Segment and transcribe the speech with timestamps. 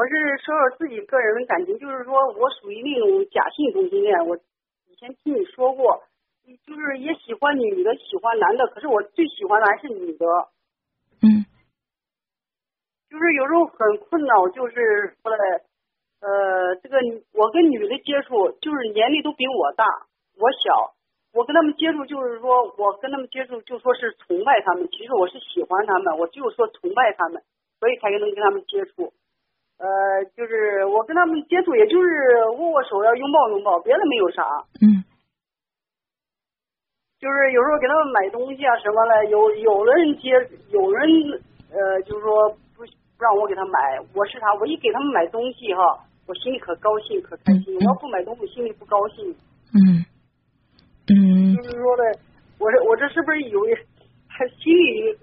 [0.00, 4.16] 我是说说自己个人的感情，就是说我属于那种假性同性恋。
[4.26, 4.34] 我
[4.88, 6.02] 以前听你说过，
[6.64, 10.24] 就是也喜欢女的，喜欢男的，可是我最喜欢的还是女的。
[11.20, 11.44] 嗯。
[13.10, 15.44] 就是有时候很困扰，就是说嘞，
[16.22, 16.96] 呃，这个
[17.34, 19.84] 我跟女的接触，就是年龄都比我大，
[20.38, 20.94] 我小，
[21.34, 27.42] 我跟他们接触，就是说我跟他们接触，就说是崇拜他们，其实我是喜欢他们，我就说崇拜他们，
[27.80, 29.12] 所以才能跟他们接触。
[29.80, 29.88] 呃，
[30.36, 34.44] 就是我跟他们接触，也就是握握手，要拥抱拥抱，别的没有啥。
[34.76, 35.00] 嗯。
[37.18, 40.36] 就是有时候给他们买东西啊什么的，有有的人接，
[40.68, 41.08] 有人
[41.72, 44.52] 呃，就是说不不让我给他买，我是啥？
[44.60, 45.80] 我一给他们买东西哈，
[46.26, 47.74] 我心里可高兴可开心。
[47.76, 49.32] 我要不买东西，心里不高兴。
[49.72, 50.04] 嗯。
[51.08, 51.56] 嗯。
[51.56, 52.04] 就是说的，
[52.58, 55.16] 我这我这是不是有心里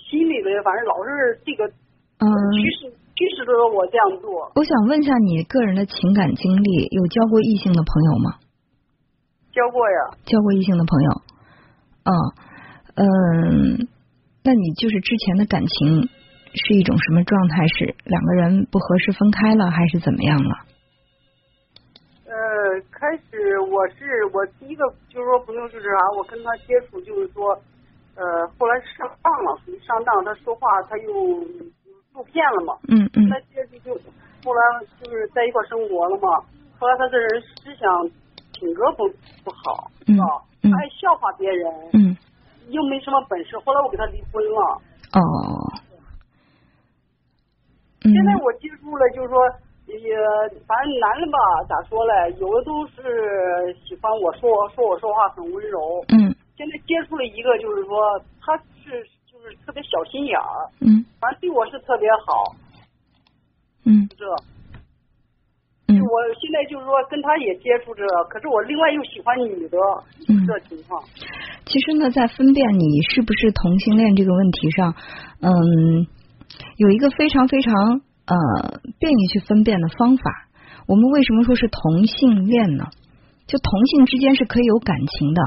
[0.00, 2.24] 心里的，反正老是这个嗯
[2.56, 2.90] 趋势。
[2.90, 4.52] 其实都是我这样做。
[4.54, 8.38] 我想问一下你个人的情感经历，有交过异性的朋友吗？
[9.50, 9.98] 交过呀。
[10.24, 11.10] 交过异性的朋友，
[12.06, 12.10] 嗯
[12.94, 13.88] 嗯，
[14.44, 16.08] 那你就是之前的感情
[16.54, 17.66] 是一种什么状态？
[17.66, 20.54] 是两个人不合适分开了，还是怎么样了？
[22.26, 22.34] 呃，
[22.92, 27.50] 开始我是我第一个就是说朋友就是啥，我跟他接触就是说，
[28.14, 31.10] 呃，后来上当了，属于上当，他说话他又。
[32.18, 32.74] 受骗了嘛？
[32.88, 33.28] 嗯嗯。
[33.30, 33.94] 那接触就
[34.42, 34.60] 后来
[35.00, 36.42] 就是在一块生活了嘛。
[36.80, 37.86] 后来他这人思想
[38.58, 39.06] 品格不
[39.44, 40.18] 不好，嗯
[40.62, 42.16] 嗯，爱笑话别人，嗯，
[42.70, 43.56] 又没什么本事。
[43.60, 44.82] 后来我给他离婚了。
[45.14, 45.22] 哦。
[48.02, 49.38] 现在我接触了，就是说
[49.86, 50.16] 也
[50.66, 52.34] 反正男的吧，咋说嘞？
[52.40, 56.02] 有的都是喜欢我说说我说话很温柔。
[56.08, 56.34] 嗯。
[56.56, 59.06] 现在接触了一个，就是说他是。
[59.64, 62.56] 特别小心眼儿，嗯，反正对我是特别好，
[63.84, 64.24] 嗯，这，
[65.88, 69.78] 嗯，我现在就是说跟他也接触着，可是我另外又喜欢女的，
[70.28, 71.02] 嗯，这情况。
[71.66, 74.94] 其实呢，在分辨你是不是同性恋这个问题上，
[75.40, 76.06] 嗯，
[76.76, 77.74] 有一个非常非常
[78.26, 80.22] 呃便于去分辨的方法。
[80.86, 82.86] 我们为什么说是同性恋呢？
[83.46, 85.42] 就同性之间是可以有感情的，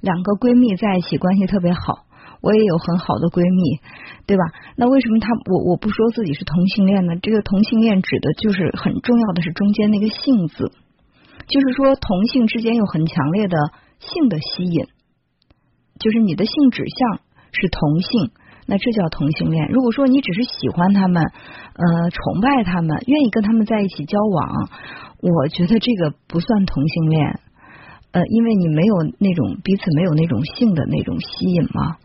[0.00, 2.04] 两个闺蜜在一起关系特别好。
[2.42, 3.78] 我也有很好的闺蜜，
[4.26, 4.42] 对吧？
[4.74, 7.14] 那为什么他我我不说自己是同性恋呢？
[7.22, 10.74] 这个同性恋指的就是很重要的是中间那个性字，
[11.46, 13.54] 就是说同性之间有很强烈的
[14.02, 14.90] 性的吸引，
[16.02, 17.22] 就是你的性指向
[17.54, 18.34] 是同性，
[18.66, 19.70] 那这叫同性恋。
[19.70, 24.66] 如果说你只是喜欢他们，呃，崇拜他们，愿意跟他们在一起交往，
[25.22, 27.38] 我觉得这个不算同性恋，
[28.10, 32.01] 呃，因为你没有那种彼此没有那种性的那种吸引嘛。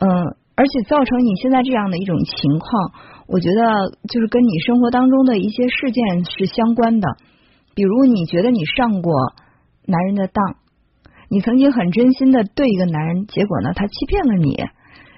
[0.00, 0.08] 嗯，
[0.54, 2.92] 而且造成你现在这样的一种情况，
[3.28, 7.08] 我觉得就是跟你生活当中的一些事件是相关的。
[7.74, 9.12] 比如你觉得你上过
[9.86, 10.56] 男人的当，
[11.28, 14.56] 你曾经很真心的对一个男人，结果呢，他欺骗了你。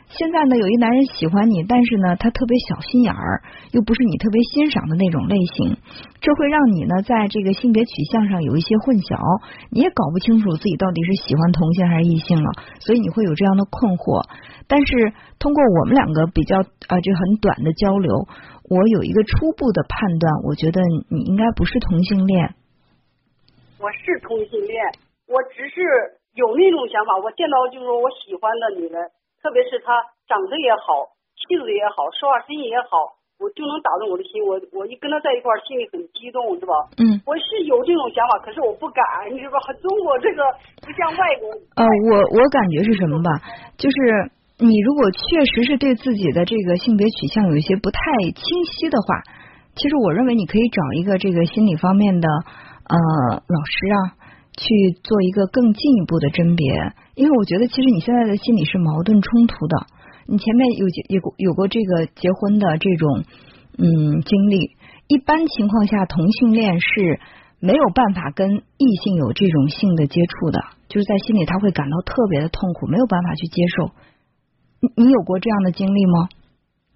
[0.09, 3.43] 现在呢，有一男人喜欢你，但是呢，他特别小心眼儿，
[3.73, 5.77] 又不是你特别欣赏的那种类型，
[6.21, 9.15] 这会让你呢，在这个性别取向上有一些混淆，
[9.69, 12.49] 你也搞不清楚自己到底是喜欢同性还是异性了，
[12.81, 14.25] 所以你会有这样的困惑。
[14.65, 16.57] 但是通过我们两个比较
[16.89, 18.27] 啊，这很短的交流，
[18.65, 20.81] 我有一个初步的判断，我觉得
[21.13, 22.57] 你应该不是同性恋。
[23.77, 24.73] 我是同性恋，
[25.29, 25.85] 我只是
[26.33, 28.97] 有那种想法，我见到就是说我喜欢的女人。
[29.43, 29.95] 特别是他
[30.27, 34.43] 长得也好，气质也好，说话声音也好，我就能打动我的心。
[34.43, 36.75] 我我一跟他在一块儿，心里很激动，是吧？
[36.99, 37.23] 嗯。
[37.25, 39.73] 我是有这种想法，可是我不敢，你知道吧？
[39.79, 40.43] 中国这个
[40.83, 41.47] 不像外国。
[41.79, 43.31] 呃，我我感觉是什么吧？
[43.79, 43.97] 就是
[44.59, 45.23] 你如果确
[45.55, 48.01] 实是对自己的这个性别取向有一些不太
[48.35, 48.43] 清
[48.75, 49.23] 晰的话，
[49.79, 52.97] 其实我认为你可以找一个这个心理方面的呃
[53.39, 54.18] 老师啊，
[54.59, 56.67] 去做一个更进一步的甄别。
[57.15, 59.87] 因为我觉得，其实你现在的心理是矛盾冲突的。
[60.27, 63.25] 你前面有有过有过这个结婚的这种
[63.79, 64.77] 嗯经历，
[65.09, 67.19] 一般情况下同性恋是
[67.61, 73.91] 没有办法跟异性有这种性的接触的，就是在心里他会感到特别的痛苦，没有办法去接受。
[74.81, 76.29] 你你有过这样的经历吗？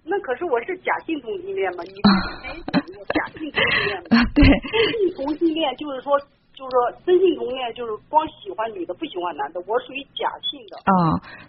[0.05, 1.83] 那可是我是假性同性恋嘛？
[1.83, 1.95] 你
[3.09, 4.23] 假性 同性恋啊？
[4.35, 4.45] 对，
[5.15, 6.13] 同性恋就是说。
[6.53, 9.59] 就是说，真性同恋就是光喜欢女的，不喜欢男的。
[9.65, 10.93] 我属于假性的啊，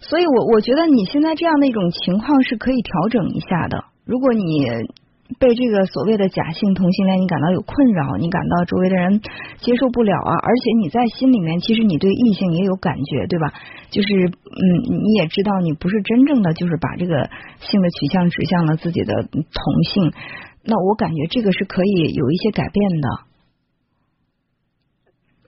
[0.01, 3.85] 所以我我觉得你现在这样的一种情况是可以调整一下的。
[4.05, 4.43] 如果你
[5.39, 9.21] 被这个所谓的假性同性恋你感到有困扰，你感到周围的人
[9.57, 13.53] 接受不了啊，而且你在心里面其实你对异性也有感觉，对吧？
[13.89, 17.29] 就是嗯，你也知道你不是真正的就是把这个
[17.59, 20.11] 性的取向指向了自己的同性。
[20.63, 23.34] 那我感觉这个是可以有一些改变的。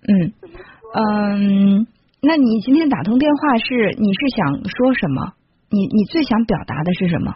[0.08, 1.86] 嗯
[2.22, 5.34] 那你今天打通电话是你是想说什么？
[5.70, 7.36] 你你最想表达的是什么？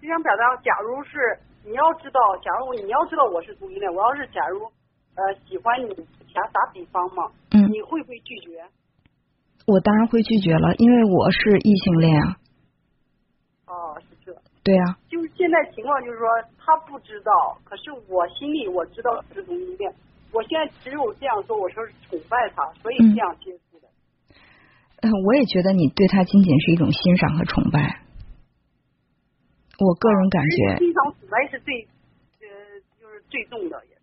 [0.00, 4.60] 最想表达，假如是你要知道，假如你要知道我是同性恋，我要是假如
[5.14, 5.88] 呃喜欢你，
[6.34, 8.60] 打打比方嘛，嗯，你会不会拒绝？
[9.66, 12.36] 我当然会拒绝了，因为我是异性恋啊。
[13.66, 14.36] 哦，是这。
[14.62, 19.90] 对啊，就是现在情况就是说，他不知道，可是我心里我知道是同性恋。
[20.34, 23.86] 我现在只有这样说，我说是崇拜他，所以这样接触的。
[25.00, 28.02] 呃我也觉得你对他仅仅是一种欣赏和崇拜。
[29.78, 31.86] 我个人感觉，欣赏崇拜是最
[32.42, 32.46] 呃
[33.00, 33.94] 就是最重的也。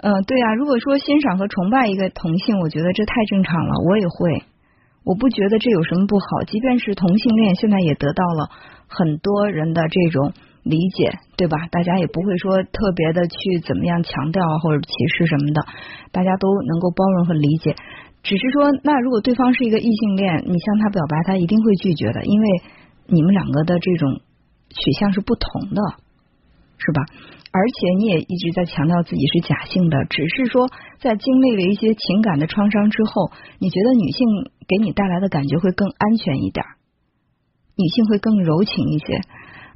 [0.00, 4.44] 呃，对啊，如果说欣赏和崇拜一个同性，我觉得这太正常了，我也会，
[5.04, 6.42] 我不觉得这有什么不好。
[6.46, 8.48] 即便是同性恋，现在也得到了
[8.88, 11.56] 很多人的这种理解，对吧？
[11.70, 15.64] 大家也不会说特别的去怎么样强调或者歧视什么的，
[16.12, 17.74] 大家都能够包容和理解。
[18.22, 22.46] 只是说，那如果对方是一个异性恋，你向他表白，他一定会拒绝的，因为
[23.06, 24.20] 你们两个的这种
[24.68, 25.80] 取向是不同的，
[26.76, 27.02] 是吧？
[27.52, 30.68] 而且你也一直在强调自己是假性的，只是说
[31.00, 34.28] 在经历了一些情感的创伤之后，你觉得女性
[34.68, 36.64] 给你带来的感觉会更安全一点，
[37.74, 39.20] 女性会更柔情一些，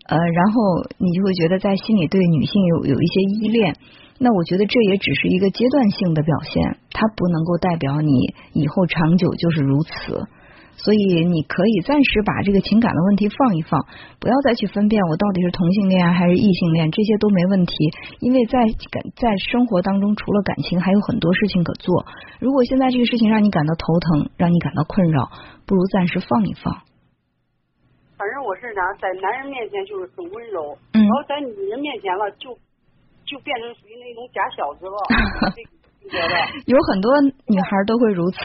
[0.07, 3.77] 呃，然后你就会觉得在心里对女性有有一些依恋。
[4.19, 8.13] 那我觉得这也只是一个阶段性的表现，它不能够代表你
[8.53, 10.29] 以后长久就是如此。
[10.77, 13.81] 所以你可以暂时把这个情感的问题放一放，
[14.19, 17.75] 不要再去分辨我到底是同性恋还是异性恋，这些都没问题。
[18.19, 18.59] 因为在
[18.91, 22.05] 感在生活当中，除了感情，还有很多事情可做。
[22.41, 25.31] 如果现在这个事情让你感到头疼，让你感到困扰，
[25.65, 26.83] 不如暂时放一放。
[28.45, 32.53] 我是啥，在男人面前就是很温柔，嗯然后在女人面前了，就
[33.25, 34.97] 就变成属于那种假小子了。
[36.69, 37.09] 有很多
[37.49, 38.37] 女孩都会如此，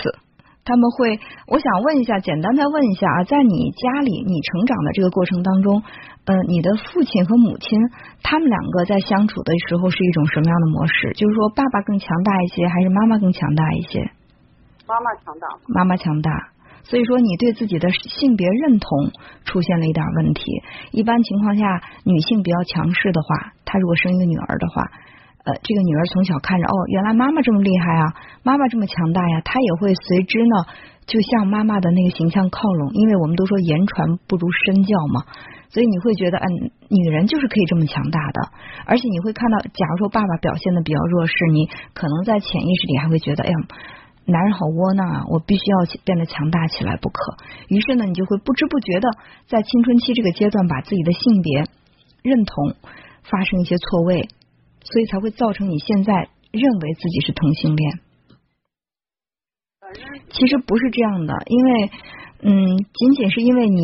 [0.64, 1.20] 他们会，
[1.52, 5.84] 我想问一下，简单的问一下啊，在你家里你成长的这个过程当中，
[6.24, 7.78] 呃，你的父亲和母亲
[8.24, 11.12] 他们两个在相处的时候是一种什么样的模式？
[11.12, 14.00] 就是说，爸爸更强大一些，还是妈妈更强大一些？
[14.88, 15.48] 妈妈强大？
[15.68, 16.32] 妈妈强大。
[16.84, 19.12] 所以说，你对自己的性别认同
[19.46, 20.44] 出现了一点问题。
[20.92, 24.84] 一般情况下，女性比较强势的话，她如果生一个女儿的话，
[25.46, 30.66] 呃，这个女儿从小看着，哦，原来妈妈这么厉害啊，妈妈这么强大呀，她也会随之呢，
[31.06, 32.92] 就向妈妈的那个形象靠拢。
[32.94, 35.26] 因为我们都说言传不如身教嘛，
[35.70, 38.50] 所以你会觉得，嗯，女人就是可以这么强大的。
[38.86, 43.56] 而且你会看到，假如说爸爸表现的比较弱势，你可能在潜意识里还会觉得，哎呀。
[44.30, 45.26] 男人好窝囊啊！
[45.28, 47.38] 我必须要变得强大起来不可。
[47.68, 49.10] 于是呢，你就会不知不觉的
[49.48, 51.64] 在青春期这个阶段，把自己的性别
[52.22, 52.76] 认同
[53.24, 54.30] 发生一些错位，
[54.84, 58.00] 所以才会造成你现在认为自己是同性恋。
[60.30, 61.90] 其实不是这样的，因为
[62.42, 63.82] 嗯，仅仅是因为你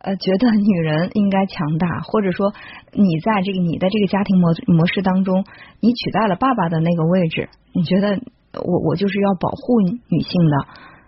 [0.00, 2.54] 呃觉得女人应该强大，或者说
[2.92, 5.44] 你在这个你的这个家庭模模式当中，
[5.80, 8.20] 你取代了爸爸的那个位置，你觉得。
[8.64, 10.54] 我我就是要保护女性的，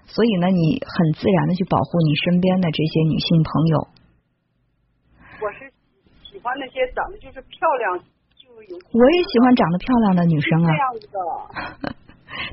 [0.06, 3.88] 所以呢，你很自然的去保护你身边的这些女性朋友。
[5.40, 5.70] 我是
[6.26, 7.98] 喜欢那些长得就是漂亮，
[8.34, 8.74] 就有。
[8.92, 10.68] 我也喜欢长得漂亮的女生啊。
[10.68, 10.84] 这样
[11.86, 11.94] 的。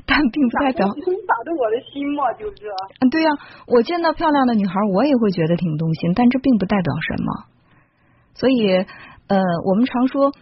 [0.06, 0.86] 但并不代表。
[0.86, 0.94] 能
[1.26, 2.70] 打动我的心嘛，就是。
[3.00, 7.28] 嗯，对呀、啊，我见到漂亮的女孩，我也会觉得挺动心，但这并不代表什么。
[8.34, 8.70] 所以，
[9.28, 10.32] 呃，我们常说，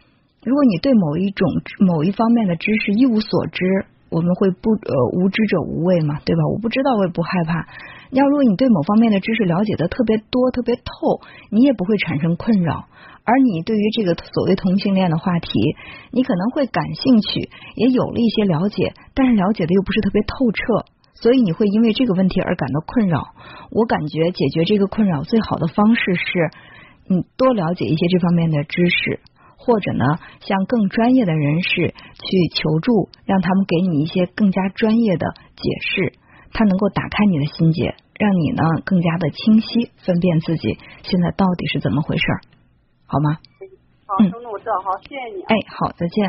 [0.45, 1.49] 如果你对某一种
[1.87, 3.87] 某一方面的知识一无所知。
[4.15, 6.47] 我们会不呃无知者无畏嘛，对吧？
[6.55, 7.67] 我不知道，我也不害怕。
[8.15, 11.19] 要如果你对某方面的知识了解的特别多、特别透，
[11.51, 12.87] 你也不会产生困扰。
[13.25, 15.51] 而你对于这个所谓同性恋的话题，
[16.13, 20.63] 你可能会感兴趣，也有了一些了解，但是了解的又不是特别透彻，
[21.15, 23.35] 所以你会因为这个问题而感到困扰。
[23.73, 26.51] 我感觉解决这个困扰最好的方式是，
[27.09, 29.19] 你多了解一些这方面的知识。
[29.65, 30.05] 或者呢，
[30.41, 36.13] 向更专业的人士去求助，让他们给你一些更加专业的解释，
[36.53, 42.25] 它能够打开你的心结，让你呢更加的清晰分辨自己现在到底是怎么回事，
[43.07, 43.39] 好吗？
[44.07, 45.43] 好，嗯那我知道，好，谢谢你。
[45.43, 46.29] 哎，好，再见。